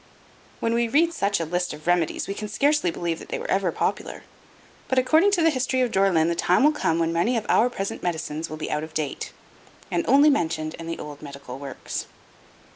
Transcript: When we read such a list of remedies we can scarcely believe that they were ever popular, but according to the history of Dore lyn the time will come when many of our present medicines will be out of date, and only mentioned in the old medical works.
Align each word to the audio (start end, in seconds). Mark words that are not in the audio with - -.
When 0.59 0.73
we 0.73 0.87
read 0.87 1.13
such 1.13 1.39
a 1.39 1.45
list 1.45 1.73
of 1.73 1.85
remedies 1.85 2.27
we 2.27 2.33
can 2.33 2.47
scarcely 2.47 2.89
believe 2.89 3.19
that 3.19 3.29
they 3.29 3.37
were 3.37 3.51
ever 3.51 3.71
popular, 3.71 4.23
but 4.87 4.97
according 4.97 5.29
to 5.33 5.43
the 5.43 5.51
history 5.51 5.81
of 5.81 5.91
Dore 5.91 6.09
lyn 6.09 6.27
the 6.27 6.33
time 6.33 6.63
will 6.63 6.71
come 6.71 6.97
when 6.97 7.13
many 7.13 7.37
of 7.37 7.45
our 7.47 7.69
present 7.69 8.01
medicines 8.01 8.49
will 8.49 8.57
be 8.57 8.71
out 8.71 8.83
of 8.83 8.95
date, 8.95 9.31
and 9.91 10.03
only 10.07 10.31
mentioned 10.31 10.73
in 10.79 10.87
the 10.87 10.97
old 10.97 11.21
medical 11.21 11.59
works. 11.59 12.07